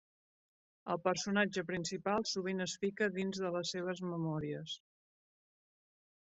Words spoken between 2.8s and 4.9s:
fica dins de les seves memòries.